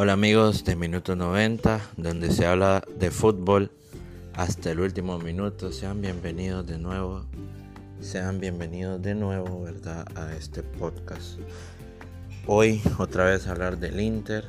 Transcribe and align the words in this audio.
Hola 0.00 0.12
amigos 0.12 0.62
de 0.62 0.76
Minuto 0.76 1.16
90, 1.16 1.80
donde 1.96 2.30
se 2.30 2.46
habla 2.46 2.84
de 3.00 3.10
fútbol 3.10 3.72
hasta 4.32 4.70
el 4.70 4.78
último 4.78 5.18
minuto. 5.18 5.72
Sean 5.72 6.00
bienvenidos 6.00 6.64
de 6.68 6.78
nuevo, 6.78 7.24
sean 7.98 8.38
bienvenidos 8.38 9.02
de 9.02 9.16
nuevo, 9.16 9.60
¿verdad? 9.60 10.06
A 10.16 10.36
este 10.36 10.62
podcast. 10.62 11.40
Hoy 12.46 12.80
otra 12.98 13.24
vez 13.24 13.48
hablar 13.48 13.78
del 13.78 13.98
Inter. 13.98 14.44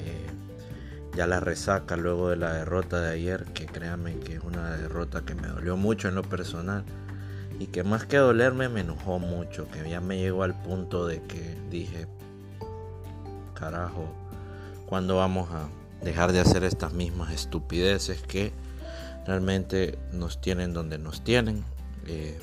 Eh, 0.00 1.16
ya 1.16 1.26
la 1.26 1.40
resaca 1.40 1.96
luego 1.96 2.28
de 2.28 2.36
la 2.36 2.52
derrota 2.52 3.00
de 3.00 3.10
ayer, 3.10 3.46
que 3.54 3.64
créanme 3.64 4.18
que 4.18 4.34
es 4.34 4.44
una 4.44 4.76
derrota 4.76 5.22
que 5.22 5.34
me 5.34 5.48
dolió 5.48 5.78
mucho 5.78 6.08
en 6.08 6.14
lo 6.14 6.24
personal. 6.24 6.84
Y 7.58 7.68
que 7.68 7.84
más 7.84 8.04
que 8.04 8.18
dolerme 8.18 8.68
me 8.68 8.82
enojó 8.82 9.18
mucho, 9.18 9.66
que 9.66 9.88
ya 9.88 10.02
me 10.02 10.18
llegó 10.18 10.42
al 10.42 10.60
punto 10.60 11.06
de 11.06 11.22
que 11.22 11.56
dije, 11.70 12.06
carajo, 13.54 14.12
cuando 14.94 15.16
vamos 15.16 15.50
a 15.50 15.66
dejar 16.04 16.30
de 16.30 16.38
hacer 16.38 16.62
estas 16.62 16.92
mismas 16.92 17.32
estupideces 17.32 18.22
que 18.22 18.52
realmente 19.26 19.98
nos 20.12 20.40
tienen 20.40 20.72
donde 20.72 20.98
nos 20.98 21.24
tienen. 21.24 21.64
Eh, 22.06 22.38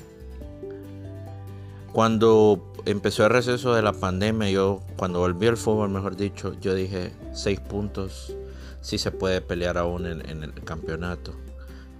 cuando 1.94 2.74
empezó 2.84 3.24
el 3.24 3.30
receso 3.30 3.72
de 3.72 3.80
la 3.80 3.94
pandemia, 3.94 4.50
yo 4.50 4.82
cuando 4.98 5.20
volví 5.20 5.46
al 5.46 5.56
fútbol, 5.56 5.88
mejor 5.88 6.14
dicho, 6.14 6.54
yo 6.60 6.74
dije 6.74 7.12
seis 7.32 7.58
puntos, 7.58 8.36
sí 8.82 8.98
se 8.98 9.12
puede 9.12 9.40
pelear 9.40 9.78
aún 9.78 10.04
en 10.04 10.42
el 10.42 10.52
campeonato 10.62 11.32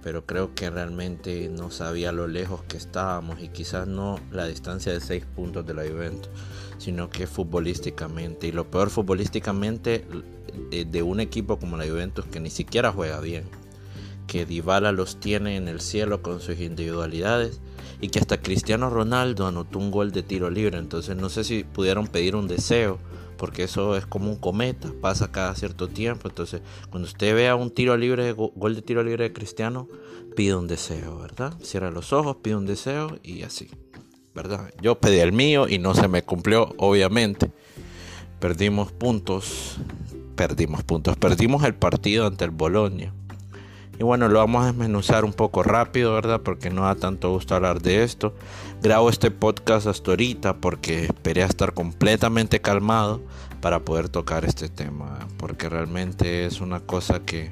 pero 0.03 0.25
creo 0.25 0.53
que 0.53 0.69
realmente 0.69 1.49
no 1.49 1.71
sabía 1.71 2.11
lo 2.11 2.27
lejos 2.27 2.61
que 2.63 2.75
estábamos 2.75 3.41
y 3.41 3.47
quizás 3.47 3.87
no 3.87 4.19
la 4.31 4.45
distancia 4.45 4.91
de 4.91 4.99
6 4.99 5.25
puntos 5.33 5.65
de 5.65 5.73
la 5.73 5.83
Juventus, 5.83 6.29
sino 6.77 7.09
que 7.09 7.25
futbolísticamente. 7.25 8.47
Y 8.47 8.51
lo 8.51 8.69
peor 8.69 8.89
futbolísticamente 8.89 10.05
eh, 10.71 10.85
de 10.85 11.01
un 11.03 11.21
equipo 11.21 11.57
como 11.57 11.77
la 11.77 11.87
Juventus 11.87 12.25
que 12.25 12.41
ni 12.41 12.49
siquiera 12.49 12.91
juega 12.91 13.21
bien, 13.21 13.45
que 14.27 14.45
Dybala 14.45 14.91
los 14.91 15.21
tiene 15.21 15.55
en 15.55 15.69
el 15.69 15.79
cielo 15.79 16.21
con 16.21 16.41
sus 16.41 16.59
individualidades 16.59 17.61
y 18.01 18.09
que 18.09 18.19
hasta 18.19 18.41
Cristiano 18.41 18.89
Ronaldo 18.89 19.47
anotó 19.47 19.79
un 19.79 19.89
gol 19.89 20.11
de 20.11 20.23
tiro 20.23 20.49
libre. 20.49 20.77
Entonces 20.77 21.15
no 21.15 21.29
sé 21.29 21.45
si 21.45 21.63
pudieron 21.63 22.07
pedir 22.07 22.35
un 22.35 22.49
deseo 22.49 22.99
porque 23.43 23.63
eso 23.63 23.97
es 23.97 24.05
como 24.05 24.29
un 24.29 24.37
cometa, 24.37 24.93
pasa 25.01 25.29
cada 25.29 25.53
cierto 25.53 25.89
tiempo. 25.89 26.29
Entonces, 26.29 26.61
cuando 26.89 27.09
usted 27.09 27.35
vea 27.35 27.57
un 27.57 27.71
tiro 27.71 27.97
libre, 27.97 28.31
gol 28.31 28.73
de 28.73 28.81
tiro 28.81 29.03
libre 29.03 29.25
de 29.25 29.33
Cristiano, 29.33 29.89
pide 30.33 30.55
un 30.55 30.65
deseo, 30.65 31.17
¿verdad? 31.17 31.53
Cierra 31.61 31.91
los 31.91 32.13
ojos, 32.13 32.37
pide 32.41 32.55
un 32.55 32.65
deseo 32.65 33.19
y 33.21 33.43
así, 33.43 33.69
¿verdad? 34.33 34.73
Yo 34.81 34.97
pedí 34.97 35.19
el 35.19 35.33
mío 35.33 35.67
y 35.67 35.77
no 35.77 35.93
se 35.93 36.07
me 36.07 36.23
cumplió, 36.23 36.73
obviamente. 36.77 37.51
Perdimos 38.39 38.93
puntos, 38.93 39.75
perdimos 40.37 40.85
puntos, 40.85 41.17
perdimos 41.17 41.65
el 41.65 41.75
partido 41.75 42.27
ante 42.27 42.45
el 42.45 42.51
Bolonia. 42.51 43.13
Y 43.99 44.03
bueno, 44.03 44.27
lo 44.27 44.39
vamos 44.39 44.63
a 44.63 44.67
desmenuzar 44.67 45.23
un 45.23 45.33
poco 45.33 45.61
rápido, 45.61 46.13
¿verdad? 46.13 46.41
Porque 46.41 46.69
no 46.69 46.83
da 46.83 46.95
tanto 46.95 47.29
gusto 47.29 47.55
hablar 47.55 47.81
de 47.81 48.03
esto. 48.03 48.33
Grabo 48.81 49.09
este 49.09 49.29
podcast 49.29 49.85
hasta 49.85 50.11
ahorita 50.11 50.57
porque 50.57 51.05
esperé 51.05 51.43
a 51.43 51.47
estar 51.47 51.73
completamente 51.73 52.59
calmado 52.59 53.21
para 53.61 53.79
poder 53.79 54.09
tocar 54.09 54.45
este 54.45 54.67
tema. 54.67 55.19
Porque 55.37 55.69
realmente 55.69 56.45
es 56.45 56.59
una 56.59 56.79
cosa 56.79 57.19
que 57.19 57.51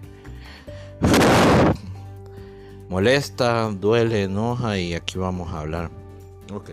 molesta, 2.90 3.70
duele, 3.70 4.24
enoja 4.24 4.80
y 4.80 4.96
aquí 4.96 5.20
vamos 5.20 5.54
a 5.54 5.60
hablar. 5.60 5.92
Ok. 6.52 6.72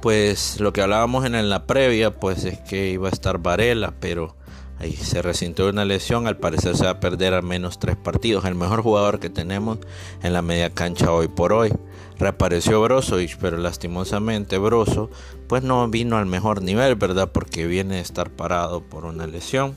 Pues 0.00 0.60
lo 0.60 0.72
que 0.72 0.80
hablábamos 0.80 1.26
en 1.26 1.50
la 1.50 1.66
previa, 1.66 2.18
pues 2.18 2.44
es 2.44 2.58
que 2.60 2.90
iba 2.90 3.08
a 3.08 3.12
estar 3.12 3.38
Varela, 3.38 3.92
pero 4.00 4.36
Ahí 4.80 4.96
se 4.96 5.20
resintió 5.20 5.68
una 5.68 5.84
lesión, 5.84 6.26
al 6.26 6.38
parecer 6.38 6.74
se 6.74 6.84
va 6.84 6.92
a 6.92 7.00
perder 7.00 7.34
al 7.34 7.42
menos 7.42 7.78
tres 7.78 7.96
partidos. 7.96 8.46
El 8.46 8.54
mejor 8.54 8.80
jugador 8.80 9.20
que 9.20 9.28
tenemos 9.28 9.78
en 10.22 10.32
la 10.32 10.40
media 10.40 10.70
cancha 10.70 11.12
hoy 11.12 11.28
por 11.28 11.52
hoy. 11.52 11.70
Reapareció 12.18 12.80
Brozovic, 12.80 13.36
pero 13.36 13.58
lastimosamente 13.58 14.56
Brozo 14.56 15.10
pues 15.48 15.62
no 15.62 15.86
vino 15.88 16.16
al 16.16 16.24
mejor 16.24 16.62
nivel, 16.62 16.94
¿verdad? 16.94 17.30
Porque 17.30 17.66
viene 17.66 17.96
de 17.96 18.00
estar 18.00 18.30
parado 18.30 18.82
por 18.82 19.04
una 19.04 19.26
lesión. 19.26 19.76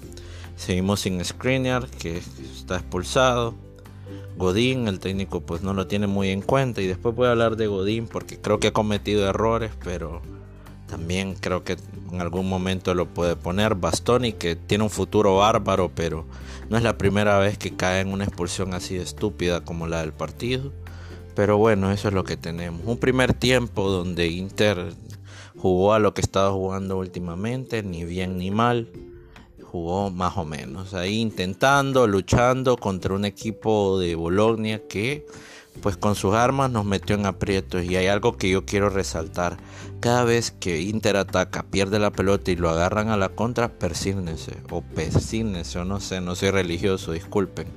Seguimos 0.55 1.01
sin 1.01 1.23
Skriniar, 1.23 1.87
que 1.87 2.17
está 2.17 2.75
expulsado. 2.77 3.55
Godín, 4.37 4.87
el 4.87 4.99
técnico 4.99 5.41
pues 5.41 5.63
no 5.63 5.73
lo 5.73 5.87
tiene 5.87 6.07
muy 6.07 6.29
en 6.29 6.41
cuenta. 6.41 6.81
Y 6.81 6.87
después 6.87 7.13
voy 7.13 7.27
a 7.27 7.31
hablar 7.31 7.57
de 7.57 7.67
Godín 7.67 8.07
porque 8.07 8.39
creo 8.39 8.61
que 8.61 8.67
ha 8.67 8.73
cometido 8.73 9.27
errores, 9.27 9.71
pero 9.83 10.21
también 10.93 11.33
creo 11.33 11.63
que 11.63 11.75
en 12.11 12.21
algún 12.21 12.47
momento 12.47 12.93
lo 12.93 13.07
puede 13.07 13.35
poner. 13.35 13.73
Bastoni, 13.73 14.33
que 14.33 14.55
tiene 14.55 14.83
un 14.83 14.91
futuro 14.91 15.37
bárbaro, 15.37 15.89
pero 15.95 16.27
no 16.69 16.77
es 16.77 16.83
la 16.83 16.99
primera 16.99 17.39
vez 17.39 17.57
que 17.57 17.75
cae 17.75 18.01
en 18.01 18.13
una 18.13 18.25
expulsión 18.25 18.75
así 18.75 18.97
estúpida 18.97 19.61
como 19.61 19.87
la 19.87 20.01
del 20.01 20.13
partido. 20.13 20.71
Pero 21.33 21.57
bueno, 21.57 21.91
eso 21.91 22.09
es 22.09 22.13
lo 22.13 22.23
que 22.23 22.37
tenemos. 22.37 22.81
Un 22.85 22.99
primer 22.99 23.33
tiempo 23.33 23.89
donde 23.89 24.27
Inter 24.27 24.93
jugó 25.57 25.93
a 25.93 25.99
lo 25.99 26.13
que 26.13 26.21
estaba 26.21 26.51
jugando 26.51 26.99
últimamente, 26.99 27.81
ni 27.81 28.05
bien 28.05 28.37
ni 28.37 28.51
mal. 28.51 28.91
Jugó 29.63 30.11
más 30.11 30.37
o 30.37 30.45
menos 30.45 30.93
ahí 30.93 31.21
intentando, 31.21 32.05
luchando 32.05 32.77
contra 32.77 33.15
un 33.15 33.25
equipo 33.25 33.97
de 33.97 34.13
Bologna 34.13 34.77
que 34.77 35.25
pues 35.81 35.97
con 35.97 36.15
sus 36.15 36.33
armas 36.33 36.71
nos 36.71 36.85
metió 36.85 37.15
en 37.15 37.25
aprietos 37.25 37.83
y 37.83 37.95
hay 37.95 38.07
algo 38.07 38.37
que 38.37 38.49
yo 38.49 38.65
quiero 38.65 38.89
resaltar. 38.89 39.57
Cada 39.99 40.23
vez 40.23 40.51
que 40.51 40.81
Inter 40.81 41.17
ataca, 41.17 41.63
pierde 41.63 41.99
la 41.99 42.11
pelota 42.11 42.51
y 42.51 42.55
lo 42.55 42.69
agarran 42.69 43.09
a 43.09 43.17
la 43.17 43.29
contra, 43.29 43.69
persígnense 43.69 44.57
o 44.69 44.81
persígnense 44.81 45.79
o 45.79 45.85
no 45.85 45.99
sé, 45.99 46.21
no 46.21 46.35
soy 46.35 46.51
religioso, 46.51 47.11
disculpen. 47.11 47.67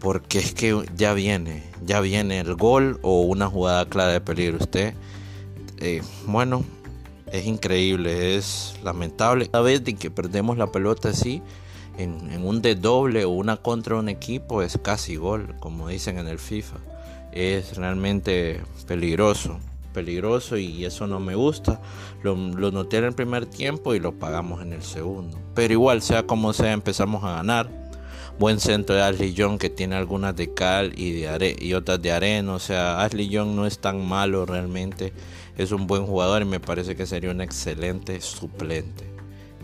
Porque 0.00 0.38
es 0.38 0.52
que 0.52 0.84
ya 0.96 1.14
viene, 1.14 1.62
ya 1.84 2.00
viene 2.00 2.40
el 2.40 2.56
gol 2.56 2.98
o 3.02 3.22
una 3.22 3.46
jugada 3.46 3.86
clara 3.86 4.12
de 4.12 4.20
peligro. 4.20 4.58
Usted, 4.58 4.94
eh, 5.78 6.02
bueno, 6.26 6.64
es 7.32 7.46
increíble, 7.46 8.36
es 8.36 8.74
lamentable. 8.82 9.48
Cada 9.48 9.64
vez 9.64 9.80
que 9.80 10.10
perdemos 10.10 10.58
la 10.58 10.72
pelota 10.72 11.10
así, 11.10 11.40
en, 11.98 12.44
un 12.44 12.62
de 12.62 12.74
doble 12.74 13.24
o 13.24 13.30
una 13.30 13.56
contra 13.56 13.96
un 13.96 14.08
equipo 14.08 14.62
es 14.62 14.78
casi 14.82 15.16
gol, 15.16 15.54
como 15.60 15.88
dicen 15.88 16.18
en 16.18 16.28
el 16.28 16.38
FIFA. 16.38 16.78
Es 17.32 17.76
realmente 17.76 18.60
peligroso, 18.86 19.58
peligroso 19.92 20.56
y 20.56 20.84
eso 20.84 21.06
no 21.06 21.20
me 21.20 21.34
gusta. 21.34 21.80
Lo, 22.22 22.36
noté 22.36 22.98
en 22.98 23.04
el 23.04 23.14
primer 23.14 23.46
tiempo 23.46 23.94
y 23.94 24.00
lo 24.00 24.12
pagamos 24.12 24.62
en 24.62 24.72
el 24.72 24.82
segundo. 24.82 25.38
Pero 25.54 25.72
igual, 25.72 26.02
sea 26.02 26.26
como 26.26 26.52
sea, 26.52 26.72
empezamos 26.72 27.24
a 27.24 27.36
ganar. 27.36 27.82
Buen 28.38 28.60
centro 28.60 28.96
de 28.96 29.02
Ashley 29.02 29.34
Young 29.34 29.58
que 29.58 29.68
tiene 29.68 29.94
algunas 29.94 30.34
de 30.34 30.52
cal 30.52 30.92
y, 30.96 31.12
de 31.12 31.56
y 31.60 31.74
otras 31.74 32.00
de 32.00 32.12
arena. 32.12 32.54
O 32.54 32.58
sea, 32.58 33.02
Ashley 33.02 33.28
Young 33.28 33.54
no 33.54 33.66
es 33.66 33.78
tan 33.78 34.04
malo 34.04 34.46
realmente. 34.46 35.12
Es 35.58 35.70
un 35.70 35.86
buen 35.86 36.06
jugador 36.06 36.42
y 36.42 36.46
me 36.46 36.58
parece 36.58 36.96
que 36.96 37.06
sería 37.06 37.30
un 37.30 37.42
excelente 37.42 38.20
suplente 38.22 39.11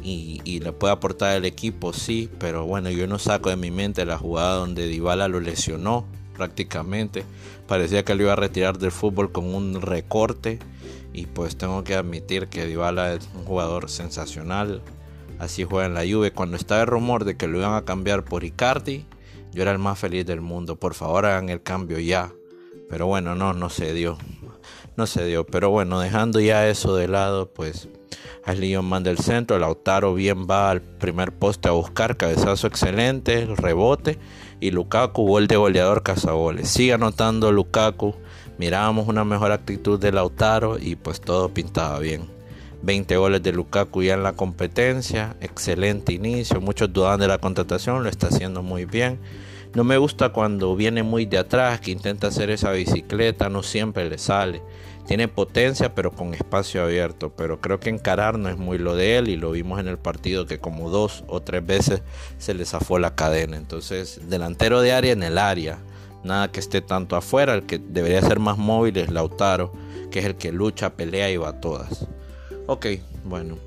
y, 0.02 0.60
le 0.60 0.72
puede 0.72 0.92
aportar 0.92 1.36
el 1.36 1.44
equipo, 1.44 1.92
sí, 1.92 2.30
pero 2.38 2.64
bueno, 2.66 2.90
yo 2.90 3.06
no 3.06 3.18
saco 3.18 3.50
de 3.50 3.56
mi 3.56 3.70
mente 3.70 4.04
la 4.04 4.18
jugada 4.18 4.54
donde 4.54 4.86
Dybala 4.86 5.28
lo 5.28 5.40
lesionó 5.40 6.06
prácticamente. 6.36 7.24
Parecía 7.66 8.04
que 8.04 8.14
lo 8.14 8.22
iba 8.22 8.32
a 8.32 8.36
retirar 8.36 8.78
del 8.78 8.92
fútbol 8.92 9.32
con 9.32 9.54
un 9.54 9.82
recorte 9.82 10.58
y 11.12 11.26
pues 11.26 11.56
tengo 11.56 11.84
que 11.84 11.94
admitir 11.94 12.48
que 12.48 12.66
Dybala 12.66 13.14
es 13.14 13.28
un 13.34 13.44
jugador 13.44 13.90
sensacional. 13.90 14.82
Así 15.38 15.64
juega 15.64 15.86
en 15.86 15.94
la 15.94 16.02
Juve. 16.02 16.32
Cuando 16.32 16.56
estaba 16.56 16.80
el 16.80 16.86
rumor 16.86 17.24
de 17.24 17.36
que 17.36 17.46
lo 17.46 17.58
iban 17.58 17.74
a 17.74 17.84
cambiar 17.84 18.24
por 18.24 18.44
Icardi, 18.44 19.04
yo 19.52 19.62
era 19.62 19.72
el 19.72 19.78
más 19.78 19.98
feliz 19.98 20.26
del 20.26 20.40
mundo. 20.40 20.76
Por 20.76 20.94
favor, 20.94 21.26
hagan 21.26 21.48
el 21.48 21.62
cambio 21.62 21.98
ya. 21.98 22.32
Pero 22.88 23.06
bueno, 23.06 23.34
no, 23.34 23.52
no 23.52 23.68
se 23.68 23.92
dio. 23.92 24.18
No 24.96 25.06
se 25.06 25.24
dio. 25.24 25.46
Pero 25.46 25.70
bueno, 25.70 26.00
dejando 26.00 26.40
ya 26.40 26.68
eso 26.68 26.96
de 26.96 27.08
lado, 27.08 27.52
pues 27.52 27.88
Ashley 28.44 28.76
manda 28.82 29.10
el 29.10 29.18
centro, 29.18 29.58
Lautaro 29.58 30.14
bien 30.14 30.46
va 30.48 30.70
al 30.70 30.80
primer 30.80 31.32
poste 31.32 31.68
a 31.68 31.72
buscar, 31.72 32.16
cabezazo 32.16 32.66
excelente, 32.66 33.42
el 33.42 33.56
rebote 33.56 34.18
y 34.60 34.70
Lukaku 34.70 35.26
gol 35.26 35.46
de 35.46 35.56
goleador 35.56 36.02
cazagoles. 36.02 36.68
Sigue 36.68 36.92
anotando 36.92 37.52
Lukaku, 37.52 38.14
mirábamos 38.58 39.08
una 39.08 39.24
mejor 39.24 39.52
actitud 39.52 39.98
de 39.98 40.12
Lautaro 40.12 40.78
y 40.78 40.96
pues 40.96 41.20
todo 41.20 41.48
pintaba 41.50 41.98
bien. 41.98 42.38
20 42.82 43.16
goles 43.16 43.42
de 43.42 43.52
Lukaku 43.52 44.02
ya 44.02 44.14
en 44.14 44.22
la 44.22 44.34
competencia, 44.34 45.36
excelente 45.40 46.12
inicio, 46.12 46.60
muchos 46.60 46.92
dudan 46.92 47.18
de 47.20 47.28
la 47.28 47.38
contratación, 47.38 48.02
lo 48.02 48.08
está 48.08 48.28
haciendo 48.28 48.62
muy 48.62 48.84
bien. 48.84 49.18
No 49.78 49.84
me 49.84 49.96
gusta 49.96 50.30
cuando 50.30 50.74
viene 50.74 51.04
muy 51.04 51.24
de 51.24 51.38
atrás, 51.38 51.80
que 51.80 51.92
intenta 51.92 52.26
hacer 52.26 52.50
esa 52.50 52.72
bicicleta, 52.72 53.48
no 53.48 53.62
siempre 53.62 54.10
le 54.10 54.18
sale. 54.18 54.60
Tiene 55.06 55.28
potencia 55.28 55.94
pero 55.94 56.10
con 56.10 56.34
espacio 56.34 56.82
abierto, 56.82 57.30
pero 57.30 57.60
creo 57.60 57.78
que 57.78 57.88
encarar 57.88 58.40
no 58.40 58.48
es 58.48 58.58
muy 58.58 58.76
lo 58.78 58.96
de 58.96 59.18
él 59.18 59.28
y 59.28 59.36
lo 59.36 59.52
vimos 59.52 59.78
en 59.78 59.86
el 59.86 59.96
partido 59.96 60.46
que 60.46 60.58
como 60.58 60.90
dos 60.90 61.22
o 61.28 61.42
tres 61.42 61.64
veces 61.64 62.02
se 62.38 62.54
le 62.54 62.64
zafó 62.64 62.98
la 62.98 63.14
cadena. 63.14 63.56
Entonces, 63.56 64.20
delantero 64.28 64.80
de 64.80 64.90
área 64.90 65.12
en 65.12 65.22
el 65.22 65.38
área, 65.38 65.78
nada 66.24 66.50
que 66.50 66.58
esté 66.58 66.80
tanto 66.80 67.14
afuera, 67.14 67.54
el 67.54 67.62
que 67.62 67.78
debería 67.78 68.20
ser 68.20 68.40
más 68.40 68.58
móvil 68.58 68.96
es 68.96 69.12
Lautaro, 69.12 69.72
que 70.10 70.18
es 70.18 70.24
el 70.24 70.34
que 70.34 70.50
lucha, 70.50 70.96
pelea 70.96 71.30
y 71.30 71.36
va 71.36 71.50
a 71.50 71.60
todas. 71.60 72.08
Ok, 72.66 72.86
bueno, 73.22 73.58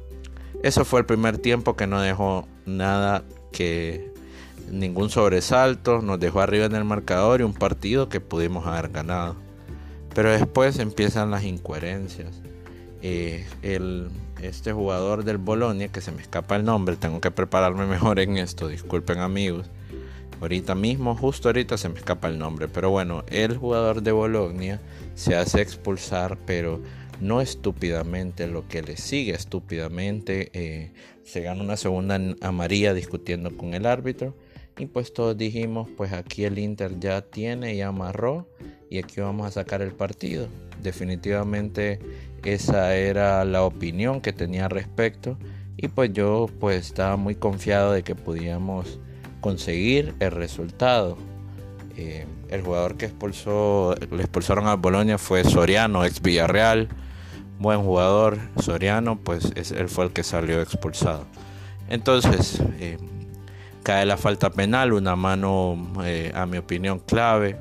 eso 0.61 0.83
fue 0.83 0.99
el 0.99 1.05
primer 1.05 1.37
tiempo 1.37 1.77
que 1.77 1.87
no 1.87 2.01
dejó 2.01 2.49
nada 2.65 3.23
que 3.53 4.10
ningún 4.71 5.09
sobresalto, 5.09 6.01
nos 6.01 6.19
dejó 6.19 6.41
arriba 6.41 6.65
en 6.65 6.75
el 6.75 6.83
marcador 6.83 7.41
y 7.41 7.43
un 7.43 7.53
partido 7.53 8.09
que 8.09 8.19
pudimos 8.19 8.65
haber 8.65 8.89
ganado. 8.89 9.35
Pero 10.13 10.31
después 10.31 10.79
empiezan 10.79 11.31
las 11.31 11.43
incoherencias. 11.43 12.41
Eh, 13.01 13.45
el, 13.61 14.09
este 14.41 14.73
jugador 14.73 15.23
del 15.23 15.37
Bolonia, 15.37 15.87
que 15.87 16.01
se 16.01 16.11
me 16.11 16.21
escapa 16.21 16.55
el 16.55 16.65
nombre, 16.65 16.95
tengo 16.95 17.21
que 17.21 17.31
prepararme 17.31 17.85
mejor 17.87 18.19
en 18.19 18.37
esto, 18.37 18.67
disculpen 18.67 19.19
amigos. 19.19 19.69
Ahorita 20.39 20.73
mismo, 20.73 21.15
justo 21.15 21.49
ahorita 21.49 21.77
se 21.77 21.89
me 21.89 21.99
escapa 21.99 22.27
el 22.27 22.39
nombre, 22.39 22.67
pero 22.67 22.89
bueno, 22.89 23.23
el 23.27 23.57
jugador 23.57 24.01
de 24.01 24.11
Bolonia 24.11 24.81
se 25.13 25.35
hace 25.35 25.61
expulsar, 25.61 26.37
pero 26.47 26.81
no 27.19 27.41
estúpidamente, 27.41 28.47
lo 28.47 28.67
que 28.67 28.81
le 28.81 28.97
sigue 28.97 29.35
estúpidamente, 29.35 30.49
eh, 30.53 30.93
se 31.23 31.41
gana 31.41 31.61
una 31.61 31.77
segunda 31.77 32.19
amarilla 32.41 32.95
discutiendo 32.95 33.55
con 33.55 33.75
el 33.75 33.85
árbitro 33.85 34.33
y 34.77 34.85
pues 34.85 35.13
todos 35.13 35.37
dijimos, 35.37 35.89
pues 35.95 36.13
aquí 36.13 36.45
el 36.45 36.57
Inter 36.57 36.99
ya 36.99 37.21
tiene 37.21 37.75
y 37.75 37.81
amarró 37.81 38.47
y 38.89 38.97
aquí 38.97 39.21
vamos 39.21 39.47
a 39.47 39.51
sacar 39.51 39.81
el 39.81 39.91
partido. 39.91 40.47
Definitivamente 40.81 41.99
esa 42.43 42.95
era 42.95 43.45
la 43.45 43.63
opinión 43.63 44.21
que 44.21 44.33
tenía 44.33 44.65
al 44.65 44.71
respecto 44.71 45.37
y 45.77 45.87
pues 45.87 46.11
yo 46.13 46.47
pues 46.59 46.87
estaba 46.87 47.15
muy 47.17 47.35
confiado 47.35 47.91
de 47.91 48.03
que 48.03 48.15
podíamos 48.15 48.99
conseguir 49.41 50.13
el 50.19 50.31
resultado. 50.31 51.17
Eh, 51.97 52.25
el 52.49 52.61
jugador 52.61 52.97
que 52.97 53.05
expulsó, 53.05 53.95
le 54.11 54.21
expulsaron 54.21 54.67
a 54.67 54.75
Bolonia 54.75 55.17
fue 55.17 55.43
Soriano, 55.43 56.05
ex 56.05 56.21
Villarreal. 56.21 56.87
Buen 57.59 57.83
jugador, 57.83 58.39
Soriano, 58.59 59.19
pues 59.19 59.51
es, 59.55 59.71
él 59.71 59.87
fue 59.87 60.05
el 60.05 60.11
que 60.11 60.23
salió 60.23 60.61
expulsado. 60.61 61.25
Entonces, 61.89 62.61
eh, 62.79 62.97
cae 63.83 64.05
la 64.05 64.17
falta 64.17 64.49
penal, 64.49 64.93
una 64.93 65.15
mano, 65.15 65.77
eh, 66.03 66.31
a 66.35 66.45
mi 66.45 66.57
opinión, 66.57 66.99
clave. 66.99 67.57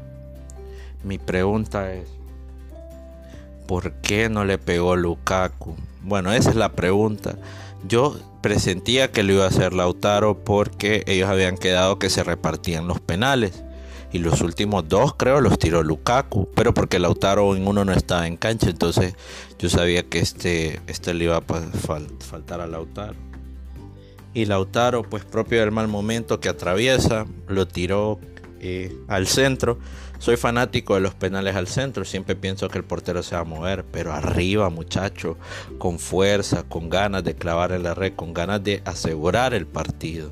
Mi 1.03 1.19
pregunta 1.19 1.93
es, 1.93 2.09
¿por 3.67 3.93
qué 3.95 4.29
no 4.29 4.45
le 4.45 4.59
pegó 4.59 4.97
Lukaku? 4.97 5.77
Bueno, 6.03 6.33
esa 6.33 6.51
es 6.51 6.57
la 6.57 6.73
pregunta. 6.73 7.37
Yo 7.87 8.17
presentía 8.43 9.11
que 9.11 9.23
lo 9.23 9.35
iba 9.35 9.45
a 9.45 9.49
hacer 9.49 9.73
Lautaro 9.73 10.45
porque 10.45 11.03
ellos 11.07 11.29
habían 11.29 11.57
quedado 11.57 11.99
que 11.99 12.11
se 12.11 12.23
repartían 12.23 12.87
los 12.87 13.01
penales. 13.01 13.63
Y 14.13 14.19
los 14.19 14.41
últimos 14.41 14.89
dos 14.89 15.15
creo 15.15 15.41
los 15.41 15.59
tiró 15.59 15.83
Lukaku. 15.83 16.49
Pero 16.55 16.75
porque 16.75 16.99
Lautaro 16.99 17.55
en 17.55 17.67
uno 17.67 17.85
no 17.85 17.93
estaba 17.93 18.27
en 18.27 18.37
cancha. 18.37 18.69
Entonces 18.69 19.15
yo 19.59 19.71
sabía 19.71 20.03
que 20.03 20.19
este, 20.19 20.81
este 20.89 21.15
le 21.15 21.25
iba 21.25 21.37
a 21.37 21.43
faltar 22.19 22.61
a 22.61 22.67
Lautaro. 22.67 23.30
Y 24.33 24.45
Lautaro, 24.45 25.03
pues 25.03 25.25
propio 25.25 25.61
del 25.61 25.73
mal 25.73 25.89
momento 25.89 26.41
que 26.41 26.49
atraviesa, 26.49 27.27
lo 27.49 27.67
tiró 27.67 28.21
eh, 28.61 28.95
al 29.09 29.27
centro. 29.27 29.79
Soy 30.19 30.37
fanático 30.37 30.95
de 30.95 31.01
los 31.01 31.15
penales 31.15 31.57
al 31.57 31.67
centro, 31.67 32.05
siempre 32.05 32.37
pienso 32.37 32.69
que 32.69 32.77
el 32.77 32.85
portero 32.85 33.23
se 33.23 33.35
va 33.35 33.41
a 33.41 33.45
mover, 33.45 33.85
pero 33.91 34.13
arriba 34.13 34.69
muchacho, 34.69 35.39
con 35.79 35.99
fuerza, 35.99 36.63
con 36.65 36.91
ganas 36.91 37.25
de 37.25 37.35
clavar 37.35 37.73
en 37.73 37.85
la 37.85 37.95
red, 37.95 38.13
con 38.15 38.35
ganas 38.35 38.63
de 38.63 38.83
asegurar 38.85 39.55
el 39.55 39.67
partido. 39.67 40.31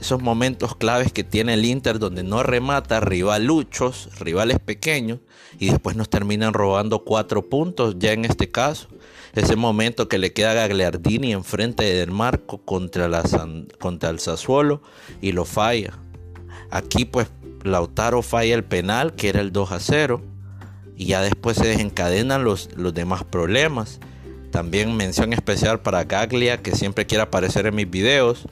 Esos 0.00 0.22
momentos 0.22 0.74
claves 0.76 1.12
que 1.12 1.24
tiene 1.24 1.54
el 1.54 1.64
Inter 1.66 1.98
donde 1.98 2.22
no 2.22 2.42
remata 2.42 3.00
rivaluchos, 3.00 4.08
rivales 4.18 4.58
pequeños, 4.58 5.20
y 5.58 5.68
después 5.68 5.94
nos 5.94 6.08
terminan 6.08 6.54
robando 6.54 7.04
cuatro 7.04 7.50
puntos, 7.50 7.96
ya 7.98 8.12
en 8.12 8.24
este 8.24 8.50
caso. 8.50 8.88
Ese 9.34 9.56
momento 9.56 10.08
que 10.08 10.16
le 10.16 10.32
queda 10.32 10.52
a 10.52 10.54
Gagliardini 10.54 11.32
enfrente 11.32 11.84
del 11.84 12.10
marco 12.10 12.64
contra, 12.64 13.08
contra 13.78 14.08
el 14.08 14.18
Sassuolo 14.20 14.80
y 15.20 15.32
lo 15.32 15.44
falla. 15.44 15.98
Aquí 16.70 17.04
pues 17.04 17.28
Lautaro 17.62 18.22
falla 18.22 18.54
el 18.54 18.64
penal, 18.64 19.14
que 19.14 19.28
era 19.28 19.42
el 19.42 19.52
2 19.52 19.72
a 19.72 19.80
0, 19.80 20.22
y 20.96 21.06
ya 21.06 21.20
después 21.20 21.58
se 21.58 21.66
desencadenan 21.66 22.42
los, 22.42 22.70
los 22.74 22.94
demás 22.94 23.24
problemas. 23.24 24.00
También 24.50 24.96
mención 24.96 25.32
especial 25.32 25.80
para 25.80 26.04
Gaglia, 26.04 26.62
que 26.62 26.74
siempre 26.74 27.06
quiere 27.06 27.22
aparecer 27.22 27.66
en 27.66 27.74
mis 27.74 27.88
videos, 27.88 28.46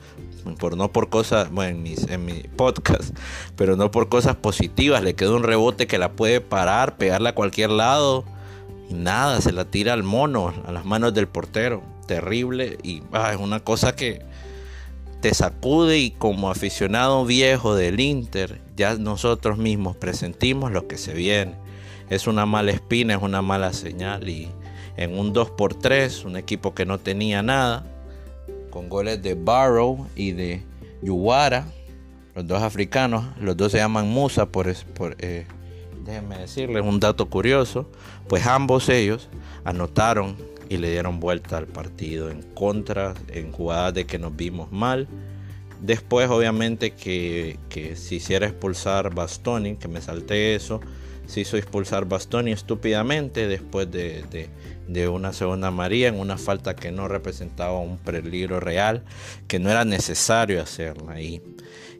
por 0.56 0.76
no 0.76 0.92
por 0.92 1.08
cosas, 1.08 1.50
bueno, 1.50 1.84
en, 2.08 2.24
mi 2.24 2.34
podcast, 2.56 3.16
pero 3.56 3.76
no 3.76 3.90
por 3.90 4.08
cosas 4.08 4.36
positivas. 4.36 5.02
Le 5.02 5.14
queda 5.14 5.34
un 5.34 5.42
rebote 5.42 5.86
que 5.86 5.98
la 5.98 6.12
puede 6.12 6.40
parar, 6.40 6.96
pegarla 6.96 7.30
a 7.30 7.34
cualquier 7.34 7.70
lado, 7.70 8.24
y 8.90 8.94
nada, 8.94 9.40
se 9.40 9.52
la 9.52 9.64
tira 9.64 9.92
al 9.92 10.02
mono, 10.02 10.52
a 10.66 10.72
las 10.72 10.84
manos 10.84 11.14
del 11.14 11.28
portero. 11.28 11.82
Terrible, 12.06 12.78
y 12.82 13.02
ah, 13.12 13.32
es 13.32 13.38
una 13.38 13.60
cosa 13.60 13.94
que 13.94 14.22
te 15.20 15.34
sacude 15.34 15.98
y 15.98 16.10
como 16.12 16.50
aficionado 16.50 17.24
viejo 17.24 17.74
del 17.74 18.00
Inter, 18.00 18.60
ya 18.76 18.94
nosotros 18.94 19.58
mismos 19.58 19.96
presentimos 19.96 20.72
lo 20.72 20.86
que 20.86 20.96
se 20.96 21.12
viene. 21.12 21.54
Es 22.08 22.26
una 22.26 22.46
mala 22.46 22.70
espina, 22.70 23.14
es 23.14 23.22
una 23.22 23.42
mala 23.42 23.72
señal 23.72 24.28
y 24.28 24.48
en 24.96 25.18
un 25.18 25.32
2 25.32 25.50
por 25.50 25.74
3 25.74 26.24
un 26.24 26.36
equipo 26.36 26.74
que 26.74 26.86
no 26.86 26.98
tenía 26.98 27.42
nada, 27.42 27.84
con 28.70 28.88
goles 28.88 29.22
de 29.22 29.34
Barrow 29.34 30.06
y 30.14 30.32
de 30.32 30.62
Yuwara, 31.02 31.66
los 32.34 32.46
dos 32.46 32.62
africanos, 32.62 33.24
los 33.40 33.56
dos 33.56 33.72
se 33.72 33.78
llaman 33.78 34.08
Musa, 34.08 34.46
por, 34.46 34.68
eh, 35.18 35.46
déjenme 36.04 36.38
decirles 36.38 36.84
un 36.84 37.00
dato 37.00 37.28
curioso, 37.28 37.90
pues 38.28 38.46
ambos 38.46 38.88
ellos 38.88 39.28
anotaron 39.64 40.36
y 40.68 40.76
le 40.76 40.90
dieron 40.90 41.20
vuelta 41.20 41.56
al 41.56 41.66
partido 41.66 42.30
en 42.30 42.42
contra, 42.42 43.14
en 43.28 43.52
jugadas 43.52 43.94
de 43.94 44.06
que 44.06 44.18
nos 44.18 44.36
vimos 44.36 44.70
mal. 44.70 45.08
Después, 45.80 46.28
obviamente, 46.28 46.90
que, 46.90 47.58
que 47.68 47.96
se 47.96 48.16
hiciera 48.16 48.46
expulsar 48.46 49.14
Bastoni, 49.14 49.76
que 49.76 49.88
me 49.88 50.00
salté 50.00 50.54
eso, 50.54 50.80
se 51.26 51.40
hizo 51.40 51.56
expulsar 51.56 52.06
Bastoni 52.06 52.52
estúpidamente 52.52 53.46
después 53.46 53.90
de, 53.90 54.24
de, 54.30 54.48
de, 54.88 55.08
una 55.08 55.32
segunda 55.32 55.70
María 55.70 56.08
en 56.08 56.18
una 56.18 56.38
falta 56.38 56.74
que 56.74 56.90
no 56.90 57.08
representaba 57.08 57.78
un 57.78 57.98
peligro 57.98 58.60
real, 58.60 59.04
que 59.46 59.58
no 59.58 59.70
era 59.70 59.84
necesario 59.84 60.62
hacerla. 60.62 61.20
Y, 61.20 61.42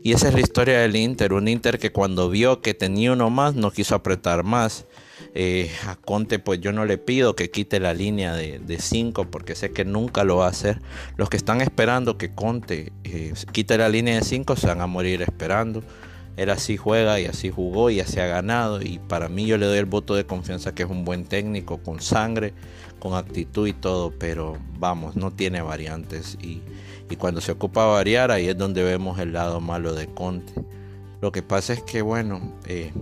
y 0.03 0.13
esa 0.13 0.29
es 0.29 0.35
la 0.35 0.41
historia 0.41 0.81
del 0.81 0.97
Inter, 0.97 1.33
un 1.33 1.49
Inter 1.49 1.79
que 1.79 1.93
cuando 1.93 2.31
vio 2.31 2.61
que 2.61 2.75
tenía 2.75 3.13
uno 3.13 3.31
más 3.31 3.55
no 3.55 3.71
quiso 3.71 3.95
apretar 3.95 4.45
más 4.45 4.87
eh, 5.35 5.71
a 5.87 5.97
Conte 5.97 6.39
pues 6.39 6.61
yo 6.61 6.73
no 6.73 6.85
le 6.85 6.99
pido 6.99 7.37
que 7.37 7.51
quite 7.51 7.81
la 7.81 7.95
línea 7.95 8.35
de 8.35 8.79
5 8.79 9.31
porque 9.31 9.55
sé 9.55 9.71
que 9.71 9.85
nunca 9.85 10.25
lo 10.25 10.37
va 10.37 10.47
a 10.47 10.51
hacer. 10.51 10.81
Los 11.17 11.29
que 11.29 11.37
están 11.37 11.61
esperando 11.61 12.19
que 12.19 12.35
Conte 12.35 12.93
eh, 13.05 13.35
quite 13.53 13.79
la 13.79 13.89
línea 13.89 14.17
de 14.17 14.23
5 14.23 14.57
se 14.57 14.67
van 14.67 14.81
a 14.81 14.87
morir 14.87 15.23
esperando. 15.23 15.83
Él 16.39 16.51
así 16.51 16.77
juega 16.77 17.19
y 17.19 17.27
así 17.27 17.51
jugó 17.51 17.91
y 17.91 17.99
así 17.99 18.21
ha 18.21 18.27
ganado. 18.27 18.81
Y 18.81 19.01
para 19.01 19.29
mí 19.29 19.45
yo 19.45 19.59
le 19.59 19.67
doy 19.67 19.79
el 19.79 19.87
voto 19.87 20.15
de 20.15 20.25
confianza 20.25 20.73
que 20.73 20.85
es 20.85 20.89
un 20.89 21.05
buen 21.05 21.25
técnico, 21.25 21.79
con 21.79 22.01
sangre, 22.01 22.55
con 23.01 23.15
actitud 23.15 23.67
y 23.67 23.73
todo. 23.73 24.13
Pero 24.17 24.57
vamos, 24.79 25.17
no 25.17 25.33
tiene 25.33 25.61
variantes. 25.63 26.39
Y, 26.41 26.63
y 27.11 27.17
cuando 27.17 27.41
se 27.41 27.53
ocupa 27.53 27.85
variar, 27.87 28.31
ahí 28.31 28.49
es 28.49 28.57
donde 28.57 28.85
vemos 28.85 29.19
el 29.19 29.33
lado 29.33 29.61
malo 29.61 29.95
de 29.95 30.07
Conte. 30.07 30.53
Lo 31.21 31.33
que 31.33 31.43
pasa 31.43 31.73
es 31.73 31.83
que, 31.83 32.03
bueno, 32.03 32.55
eh, 32.67 32.93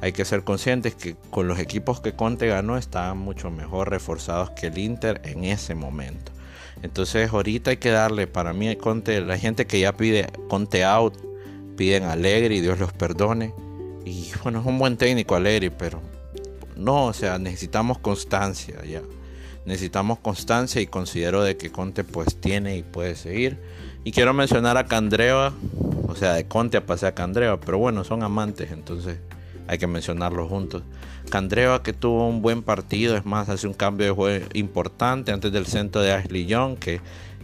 hay 0.00 0.12
que 0.12 0.24
ser 0.24 0.44
conscientes 0.44 0.94
que 0.94 1.16
con 1.30 1.48
los 1.48 1.58
equipos 1.58 2.00
que 2.00 2.12
Conte 2.12 2.46
ganó 2.46 2.76
estaban 2.76 3.18
mucho 3.18 3.50
mejor 3.50 3.90
reforzados 3.90 4.50
que 4.50 4.68
el 4.68 4.78
Inter 4.78 5.20
en 5.24 5.44
ese 5.44 5.74
momento. 5.74 6.30
Entonces 6.82 7.32
ahorita 7.32 7.70
hay 7.70 7.76
que 7.78 7.90
darle, 7.90 8.26
para 8.26 8.52
mí 8.52 8.76
Conte, 8.76 9.20
la 9.22 9.38
gente 9.38 9.66
que 9.66 9.80
ya 9.80 9.96
pide 9.96 10.26
Conte 10.48 10.84
out, 10.84 11.16
piden 11.76 12.04
Alegre 12.04 12.54
y 12.56 12.60
Dios 12.60 12.78
los 12.78 12.92
perdone. 12.92 13.52
Y 14.04 14.30
bueno, 14.42 14.60
es 14.60 14.66
un 14.66 14.78
buen 14.78 14.96
técnico 14.96 15.34
Alegre, 15.34 15.70
pero 15.70 16.00
no, 16.76 17.06
o 17.06 17.12
sea, 17.12 17.38
necesitamos 17.38 17.98
constancia 17.98 18.84
ya. 18.84 19.02
Necesitamos 19.64 20.18
constancia 20.20 20.80
y 20.80 20.86
considero 20.86 21.42
de 21.42 21.56
que 21.56 21.70
Conte 21.70 22.04
pues 22.04 22.36
tiene 22.36 22.76
y 22.76 22.82
puede 22.82 23.16
seguir. 23.16 23.58
Y 24.04 24.12
quiero 24.12 24.32
mencionar 24.32 24.76
a 24.76 24.86
Candreva, 24.86 25.52
o 26.06 26.14
sea, 26.14 26.34
de 26.34 26.46
Conte 26.46 26.76
a 26.76 26.86
pasar 26.86 27.10
a 27.10 27.14
Candreva, 27.16 27.58
pero 27.58 27.78
bueno, 27.78 28.04
son 28.04 28.22
amantes, 28.22 28.70
entonces 28.70 29.18
hay 29.66 29.78
que 29.78 29.88
mencionarlo 29.88 30.46
juntos. 30.46 30.84
Candreva 31.30 31.82
que 31.82 31.92
tuvo 31.92 32.28
un 32.28 32.40
buen 32.40 32.62
partido, 32.62 33.16
es 33.16 33.26
más, 33.26 33.48
hace 33.48 33.66
un 33.66 33.74
cambio 33.74 34.06
de 34.06 34.12
juego 34.12 34.46
importante 34.54 35.32
antes 35.32 35.50
del 35.50 35.66
centro 35.66 36.00
de 36.00 36.12
Ashley 36.12 36.46
Young, 36.46 36.78
que, 36.78 37.00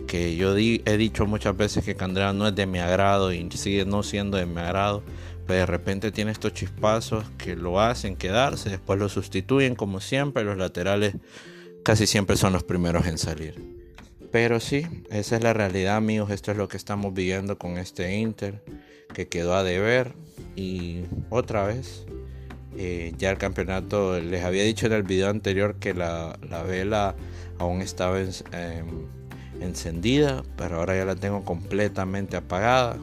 que 0.07 0.37
yo 0.37 0.57
he 0.57 0.97
dicho 0.97 1.27
muchas 1.27 1.57
veces 1.57 1.85
que 1.85 1.95
Candreva 1.95 2.33
no 2.33 2.49
es 2.49 2.55
de 2.55 2.67
mi 2.67 2.79
agrado 2.79 3.33
y 3.33 3.49
sigue 3.53 3.85
no 3.85 4.03
siendo 4.03 4.37
de 4.37 4.47
mi 4.47 4.61
agrado, 4.61 5.03
pero 5.47 5.61
de 5.61 5.67
repente 5.67 6.13
tiene 6.13 6.31
estos 6.31 6.55
chispazos 6.55 7.25
que 7.39 7.57
lo 7.57 7.81
hacen 7.81 8.17
quedarse, 8.17 8.71
después 8.71 8.99
lo 8.99 9.09
sustituyen 9.09 9.75
como 9.75 10.01
siempre, 10.01 10.45
los 10.45 10.57
laterales 10.57 11.15
casi 11.85 12.07
siempre 12.07 12.37
son 12.37 12.53
los 12.53 12.65
primeros 12.65 13.07
en 13.07 13.19
salir. 13.19 13.83
Pero 14.31 14.61
sí, 14.61 14.87
esa 15.11 15.37
es 15.37 15.43
la 15.43 15.53
realidad 15.53 15.97
amigos, 15.97 16.31
esto 16.31 16.53
es 16.53 16.57
lo 16.57 16.69
que 16.69 16.77
estamos 16.77 17.13
viviendo 17.13 17.59
con 17.59 17.77
este 17.77 18.17
Inter, 18.17 18.63
que 19.13 19.29
quedó 19.29 19.55
a 19.55 19.63
deber 19.63 20.15
y 20.57 21.03
otra 21.29 21.67
vez 21.67 22.07
eh, 22.77 23.13
ya 23.19 23.31
el 23.31 23.39
campeonato, 23.39 24.19
les 24.19 24.43
había 24.45 24.63
dicho 24.65 24.87
en 24.87 24.93
el 24.93 25.03
video 25.03 25.29
anterior 25.29 25.77
que 25.79 25.93
la, 25.93 26.39
vela 26.67 27.15
aún 27.59 27.83
estaba 27.83 28.19
en, 28.21 28.31
encendida, 29.63 30.43
pero 30.57 30.77
ahora 30.77 30.97
ya 30.97 31.05
la 31.05 31.15
tengo 31.15 31.45
completamente 31.45 32.37
apagada. 32.37 32.97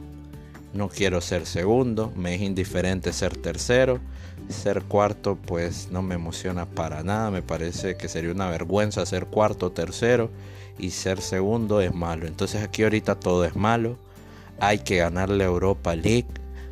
No 0.72 0.88
quiero 0.88 1.20
ser 1.20 1.46
segundo, 1.46 2.12
me 2.16 2.34
es 2.34 2.42
indiferente 2.42 3.12
ser 3.12 3.36
tercero. 3.36 4.00
Ser 4.48 4.82
cuarto 4.82 5.36
pues 5.36 5.88
no 5.90 6.02
me 6.02 6.16
emociona 6.16 6.66
para 6.66 7.02
nada, 7.02 7.30
me 7.30 7.42
parece 7.42 7.96
que 7.96 8.08
sería 8.08 8.32
una 8.32 8.50
vergüenza 8.50 9.06
ser 9.06 9.26
cuarto 9.26 9.66
o 9.66 9.70
tercero 9.70 10.30
y 10.78 10.90
ser 10.90 11.20
segundo 11.20 11.80
es 11.80 11.94
malo. 11.94 12.26
Entonces 12.26 12.62
aquí 12.62 12.82
ahorita 12.82 13.14
todo 13.14 13.44
es 13.44 13.54
malo. 13.54 13.96
Hay 14.58 14.78
que 14.78 14.96
ganar 14.96 15.28
la 15.28 15.44
Europa 15.44 15.94
League, 15.94 16.26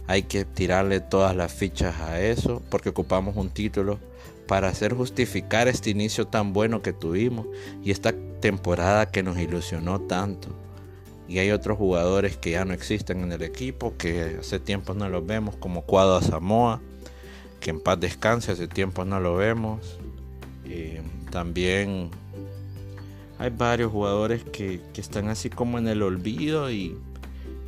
hay 0.07 0.25
que 0.25 0.45
tirarle 0.45 1.00
todas 1.00 1.37
las 1.37 1.52
fichas 1.52 2.00
a 2.00 2.21
eso 2.21 2.62
porque 2.71 2.88
ocupamos 2.88 3.37
un 3.37 3.50
título 3.50 3.99
para 4.48 4.68
hacer 4.68 4.94
justificar 4.94 5.68
este 5.68 5.90
inicio 5.90 6.26
tan 6.26 6.52
bueno 6.52 6.82
que 6.82 6.92
tuvimos 6.92 7.46
y 7.84 7.92
esta 7.92 8.12
temporada 8.40 9.06
que 9.06 9.22
nos 9.22 9.38
ilusionó 9.38 10.00
tanto. 10.00 10.48
Y 11.28 11.38
hay 11.38 11.50
otros 11.50 11.76
jugadores 11.76 12.38
que 12.38 12.52
ya 12.52 12.64
no 12.64 12.72
existen 12.72 13.20
en 13.20 13.30
el 13.30 13.42
equipo, 13.42 13.94
que 13.98 14.38
hace 14.40 14.58
tiempo 14.58 14.94
no 14.94 15.08
los 15.10 15.24
vemos, 15.26 15.54
como 15.56 15.82
Cuadro 15.82 16.22
Samoa, 16.22 16.80
que 17.60 17.70
en 17.70 17.80
paz 17.80 18.00
descanse, 18.00 18.50
hace 18.50 18.66
tiempo 18.66 19.04
no 19.04 19.20
lo 19.20 19.36
vemos. 19.36 19.98
También 21.30 22.10
hay 23.38 23.50
varios 23.50 23.92
jugadores 23.92 24.42
que, 24.44 24.80
están 24.96 25.28
así 25.28 25.50
como 25.50 25.78
en 25.78 25.88
el 25.88 26.02
olvido 26.02 26.70
y, 26.70 26.96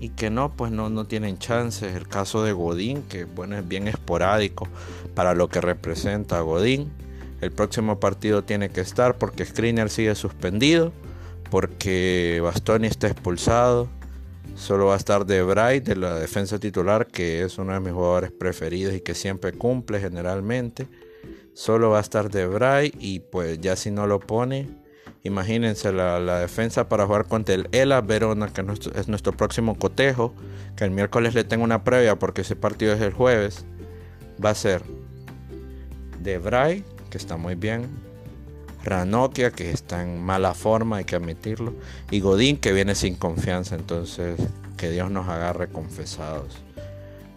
que 0.09 0.30
no, 0.30 0.57
pues 0.57 0.73
no, 0.73 0.88
no 0.88 1.07
tienen 1.07 1.38
chances. 1.38 1.95
El 1.95 2.09
caso 2.09 2.42
de 2.42 2.52
Godín, 2.52 3.02
que 3.02 3.25
bueno, 3.25 3.57
es 3.57 3.69
bien 3.69 3.87
esporádico 3.87 4.66
para 5.14 5.35
lo 5.35 5.49
que 5.49 5.61
representa 5.61 6.40
Godín. 6.40 6.90
El 7.42 7.52
próximo 7.52 8.00
partido 8.00 8.42
tiene 8.42 8.71
que 8.71 8.80
estar 8.80 9.19
porque 9.19 9.45
Skriniar 9.45 9.90
sigue 9.90 10.14
suspendido, 10.14 10.92
porque 11.50 12.40
Bastoni 12.42 12.87
está 12.87 13.09
expulsado. 13.09 13.88
Solo 14.57 14.87
va 14.87 14.95
a 14.95 14.97
estar 14.97 15.26
De 15.26 15.42
Bright 15.42 15.85
de 15.85 15.97
la 15.97 16.19
defensa 16.19 16.59
titular, 16.59 17.07
que 17.07 17.42
es 17.42 17.59
uno 17.59 17.73
de 17.73 17.80
mis 17.80 17.92
jugadores 17.92 18.33
preferidos 18.33 18.95
y 18.95 19.00
que 19.00 19.14
siempre 19.14 19.52
cumple 19.52 20.00
generalmente. 20.00 20.88
Solo 21.54 21.90
va 21.90 21.99
a 21.99 22.02
estar 22.02 22.30
De 22.30 22.47
Bright 22.47 22.95
y 22.99 23.21
pues 23.21 23.61
ya 23.61 23.76
si 23.76 23.90
no 23.90 24.07
lo 24.07 24.21
pone, 24.21 24.69
imagínense 25.23 25.93
la, 25.93 26.41
defensa 26.41 26.89
para 26.89 27.07
jugar 27.07 27.27
contra 27.27 27.55
el 27.55 27.69
Ela 27.73 28.00
Verona, 28.00 28.49
que 28.49 28.65
es 28.95 29.09
nuestro, 29.09 29.33
próximo 29.33 29.79
cotejo, 29.79 30.35
que 30.77 30.85
el 30.85 30.91
miércoles 30.91 31.35
le 31.35 31.45
tengo 31.45 31.65
una 31.65 31.85
previa 31.85 32.19
porque 32.19 32.43
ese 32.43 32.57
partido 32.57 32.93
es 32.95 33.00
el 33.00 33.12
jueves. 33.12 33.65
Va 34.43 34.50
a 34.50 34.55
ser 34.55 34.83
De 36.21 36.39
Bright, 36.39 36.85
que 37.11 37.19
está 37.19 37.37
muy 37.37 37.55
bien. 37.55 37.89
Ranokia, 38.83 39.50
que 39.50 39.71
está 39.71 40.03
en 40.03 40.23
mala 40.23 40.55
forma, 40.55 40.99
hay 40.99 41.05
que 41.05 41.17
admitirlo. 41.17 41.75
Y 42.11 42.21
Godín, 42.21 42.57
que 42.57 42.73
viene 42.73 42.95
sin 42.95 43.15
confianza. 43.15 43.75
Entonces, 43.75 44.41
que 44.79 44.91
Dios 44.91 45.11
nos 45.11 45.29
agarre 45.29 45.69
confesados. 45.69 46.57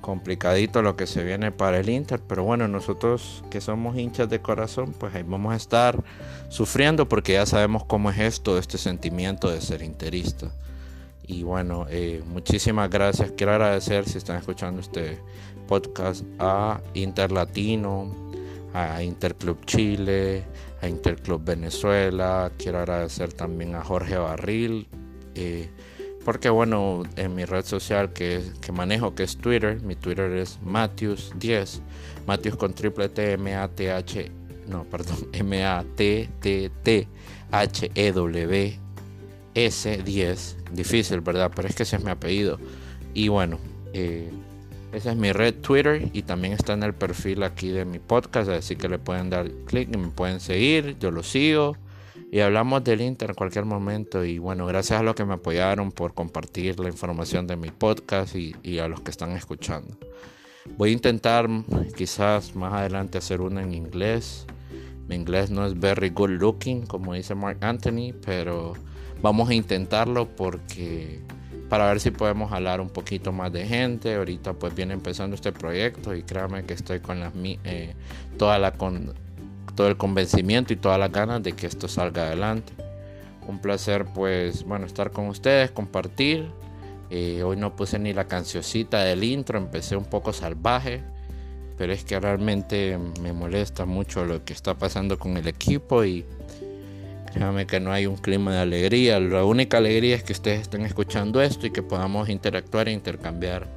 Complicadito 0.04 0.82
lo 0.82 0.98
que 0.98 1.08
se 1.08 1.24
viene 1.24 1.54
para 1.54 1.80
el 1.80 1.88
Inter. 1.88 2.20
Pero 2.28 2.44
bueno, 2.44 2.68
nosotros 2.68 3.42
que 3.50 3.62
somos 3.62 3.98
hinchas 3.98 4.28
de 4.28 4.42
corazón, 4.42 4.94
pues 5.00 5.16
ahí 5.16 5.24
vamos 5.26 5.54
a 5.54 5.56
estar 5.56 6.04
sufriendo 6.50 7.08
porque 7.08 7.32
ya 7.32 7.46
sabemos 7.46 7.86
cómo 7.86 8.10
es 8.10 8.20
esto, 8.20 8.58
este 8.58 8.78
sentimiento 8.78 9.50
de 9.50 9.62
ser 9.62 9.82
interista. 9.82 10.52
Y 11.26 11.44
bueno, 11.44 11.86
eh, 11.90 12.22
muchísimas 12.28 12.90
gracias. 12.90 13.32
Quiero 13.32 13.54
agradecer 13.54 14.04
si 14.04 14.18
están 14.18 14.36
escuchando 14.36 14.82
este 14.82 15.20
podcast 15.70 16.26
a 16.38 16.82
Inter 16.96 17.32
Latino, 17.32 18.14
a 18.74 19.02
Interclub 19.02 19.64
Chile, 19.66 20.44
a 20.82 20.90
Interclub 20.90 21.46
Venezuela. 21.46 22.52
Quiero 22.58 22.80
agradecer 22.80 23.32
también 23.32 23.74
a 23.76 23.86
Jorge 23.86 24.18
Barril. 24.18 24.86
Eh, 25.34 25.70
porque 26.24 26.50
bueno, 26.50 27.04
en 27.16 27.36
mi 27.36 27.46
red 27.46 27.66
social 27.66 28.14
que, 28.14 28.42
que 28.62 28.72
manejo, 28.72 29.14
que 29.16 29.24
es 29.24 29.38
Twitter, 29.38 29.82
mi 29.82 29.96
Twitter 29.96 30.32
es 30.32 30.60
Matthews10, 30.62 31.80
Matthews 32.26 32.56
con 32.56 32.74
triple 32.74 33.10
T, 33.10 33.34
M 33.34 33.56
A 33.56 33.68
T 33.68 33.92
H, 33.92 34.32
no, 34.68 34.84
perdón, 34.86 35.18
M 35.34 35.66
A 35.66 35.84
T 35.96 36.30
T 36.40 36.72
T 36.84 37.08
H 37.52 37.92
E 37.94 38.12
W 38.12 38.80
S 39.56 39.98
10, 40.04 40.58
difícil, 40.72 41.22
¿verdad? 41.22 41.52
Pero 41.56 41.68
es 41.68 41.76
que 41.76 41.84
ese 41.84 41.98
es 41.98 42.04
mi 42.04 42.12
apellido. 42.12 42.60
Y 43.14 43.28
bueno, 43.28 43.60
eh, 43.94 44.32
esa 44.94 45.12
es 45.12 45.18
mi 45.18 45.32
red 45.32 45.56
Twitter 45.56 46.10
y 46.14 46.24
también 46.24 46.54
está 46.54 46.74
en 46.74 46.84
el 46.84 46.94
perfil 46.94 47.44
aquí 47.44 47.70
de 47.70 47.86
mi 47.86 48.00
podcast, 48.00 48.50
así 48.50 48.76
que 48.76 48.90
le 48.90 48.98
pueden 48.98 49.30
dar 49.30 49.52
clic 49.66 49.90
y 49.94 49.98
me 49.98 50.08
pueden 50.08 50.40
seguir, 50.40 50.98
yo 51.00 51.12
lo 51.12 51.22
sigo 51.22 51.78
y 52.34 52.40
hablamos 52.40 52.84
del 52.84 53.02
Inter 53.02 53.30
en 53.30 53.36
cualquier 53.36 53.66
momento 53.66 54.26
y 54.26 54.40
bueno, 54.40 54.66
gracias 54.66 55.00
a 55.00 55.04
los 55.04 55.14
que 55.14 55.24
me 55.24 55.36
apoyaron 55.36 55.92
por 55.92 56.16
compartir 56.16 56.80
la 56.80 56.88
información 56.90 57.46
de 57.46 57.56
mi 57.56 57.70
podcast 57.70 58.36
y, 58.36 58.80
a 58.80 58.88
los 58.88 59.02
que 59.02 59.12
están 59.12 59.34
escuchando. 59.34 59.96
Voy 60.76 60.90
a 60.90 60.94
intentar 60.94 61.48
quizás 61.96 62.56
más 62.56 62.74
adelante 62.74 63.20
hacer 63.20 63.40
una 63.40 63.62
en 63.62 63.76
inglés. 63.76 64.48
Mi 65.08 65.14
inglés 65.14 65.52
no 65.52 65.64
es 65.64 65.80
very 65.80 66.10
good 66.10 66.32
looking, 66.32 66.88
como 66.88 67.14
dice 67.14 67.36
Mark 67.36 67.60
Anthony, 67.62 68.16
pero 68.26 68.74
vamos 69.22 69.50
a 69.50 69.54
intentarlo 69.54 70.28
porque 70.36 71.22
para 71.70 71.86
ver 71.86 72.00
si 72.00 72.10
podemos 72.10 72.52
hablar 72.52 72.82
un 72.82 72.90
poquito 72.90 73.32
más 73.32 73.54
de 73.54 73.68
gente. 73.68 74.16
Ahorita 74.16 74.54
pues 74.54 74.74
viene 74.74 74.96
empezando 74.96 75.36
este 75.36 75.52
proyecto 75.52 76.16
y 76.16 76.24
créanme 76.24 76.66
que 76.66 76.74
estoy 76.74 77.00
con 77.00 77.20
las, 77.20 77.32
eh, 77.36 77.94
toda 78.40 78.58
la 78.58 78.72
todo 79.76 79.88
el 79.88 79.98
convencimiento 79.98 80.74
y 80.74 80.76
todas 80.76 81.00
las 81.00 81.12
ganas 81.12 81.44
de 81.44 81.54
que 81.54 81.68
esto 81.68 81.88
salga 81.88 82.24
adelante. 82.24 82.74
Un 83.48 83.60
placer 83.60 84.06
pues 84.14 84.64
bueno 84.64 84.86
estar 84.86 85.12
con 85.12 85.28
ustedes, 85.28 85.72
compartir. 85.72 86.50
Eh, 87.10 87.44
hoy 87.44 87.58
no 87.58 87.76
puse 87.76 88.00
ni 88.00 88.14
la 88.14 88.26
cancioncita 88.26 89.04
del 89.04 89.24
intro, 89.24 89.58
empecé 89.58 89.96
un 89.96 90.06
poco 90.06 90.34
salvaje, 90.34 91.04
pero 91.78 91.94
es 91.94 92.04
que 92.04 92.20
realmente 92.20 92.98
me 93.22 93.34
molesta 93.34 93.86
mucho 93.86 94.26
lo 94.26 94.44
que 94.44 94.54
está 94.54 94.76
pasando 94.76 95.20
con 95.20 95.38
el 95.38 95.48
equipo 95.48 96.04
y 96.04 96.26
Déjame 97.34 97.66
que 97.66 97.80
no 97.80 97.92
hay 97.92 98.06
un 98.06 98.16
clima 98.16 98.54
de 98.54 98.60
alegría. 98.60 99.20
La 99.20 99.44
única 99.44 99.78
alegría 99.78 100.16
es 100.16 100.24
que 100.24 100.34
ustedes 100.34 100.62
estén 100.62 100.86
escuchando 100.86 101.42
esto 101.42 101.66
y 101.66 101.72
que 101.72 101.82
podamos 101.82 102.30
interactuar 102.30 102.88
e 102.88 102.92
intercambiar 102.92 103.68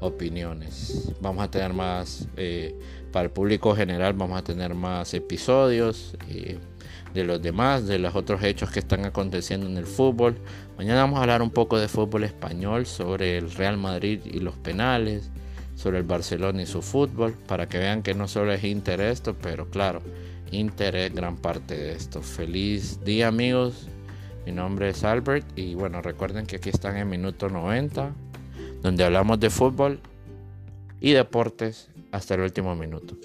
opiniones. 0.00 1.10
Vamos 1.20 1.44
a 1.44 1.50
tener 1.50 1.72
más, 1.72 2.28
eh, 2.36 2.74
para 3.12 3.24
el 3.24 3.30
público 3.30 3.74
general, 3.74 4.14
vamos 4.14 4.38
a 4.38 4.44
tener 4.44 4.74
más 4.74 5.12
episodios 5.14 6.16
eh, 6.28 6.58
de 7.14 7.24
los 7.24 7.42
demás, 7.42 7.86
de 7.86 7.98
los 7.98 8.14
otros 8.14 8.42
hechos 8.42 8.70
que 8.70 8.78
están 8.78 9.04
aconteciendo 9.04 9.66
en 9.66 9.76
el 9.76 9.86
fútbol. 9.86 10.36
Mañana 10.78 11.02
vamos 11.02 11.18
a 11.18 11.22
hablar 11.22 11.42
un 11.42 11.50
poco 11.50 11.78
de 11.78 11.88
fútbol 11.88 12.24
español, 12.24 12.86
sobre 12.86 13.38
el 13.38 13.50
Real 13.50 13.76
Madrid 13.76 14.20
y 14.24 14.40
los 14.40 14.56
penales, 14.56 15.30
sobre 15.76 15.98
el 15.98 16.04
Barcelona 16.04 16.62
y 16.62 16.66
su 16.66 16.82
fútbol, 16.82 17.34
para 17.46 17.68
que 17.68 17.78
vean 17.78 18.02
que 18.02 18.14
no 18.14 18.28
solo 18.28 18.52
es 18.52 18.64
interés 18.64 19.18
esto, 19.18 19.34
pero 19.40 19.68
claro 19.70 20.02
interés 20.52 21.14
gran 21.14 21.36
parte 21.36 21.76
de 21.76 21.92
esto. 21.92 22.22
Feliz 22.22 23.02
día 23.04 23.28
amigos, 23.28 23.88
mi 24.46 24.52
nombre 24.52 24.90
es 24.90 25.04
Albert 25.04 25.46
y 25.56 25.74
bueno, 25.74 26.02
recuerden 26.02 26.46
que 26.46 26.56
aquí 26.56 26.70
están 26.70 26.96
en 26.96 27.08
minuto 27.08 27.48
90, 27.48 28.12
donde 28.82 29.04
hablamos 29.04 29.38
de 29.40 29.50
fútbol 29.50 30.00
y 31.00 31.12
deportes 31.12 31.88
hasta 32.12 32.34
el 32.34 32.42
último 32.42 32.74
minuto. 32.74 33.16